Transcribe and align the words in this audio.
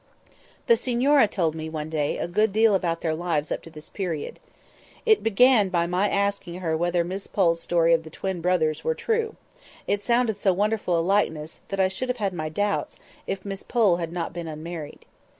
The 0.65 0.75
signora 0.75 1.27
told 1.27 1.53
me, 1.53 1.69
one 1.69 1.87
day, 1.87 2.17
a 2.17 2.27
good 2.27 2.51
deal 2.51 2.73
about 2.73 3.01
their 3.01 3.13
lives 3.13 3.51
up 3.51 3.61
to 3.61 3.69
this 3.69 3.87
period. 3.89 4.39
It 5.05 5.21
began 5.21 5.69
by 5.69 5.85
my 5.85 6.09
asking 6.09 6.55
her 6.55 6.75
whether 6.75 7.03
Miss 7.03 7.27
Pole's 7.27 7.61
story 7.61 7.93
of 7.93 8.01
the 8.01 8.09
twin 8.09 8.41
brothers 8.41 8.83
were 8.83 8.95
true; 8.95 9.35
it 9.85 10.01
sounded 10.01 10.37
so 10.37 10.53
wonderful 10.53 10.97
a 10.97 11.01
likeness, 11.05 11.61
that 11.67 11.79
I 11.79 11.87
should 11.87 12.09
have 12.09 12.17
had 12.17 12.33
my 12.33 12.49
doubts, 12.49 12.97
if 13.27 13.45
Miss 13.45 13.61
Pole 13.61 13.97
had 13.97 14.11
not 14.11 14.33
been 14.33 14.47
unmarried. 14.47 15.05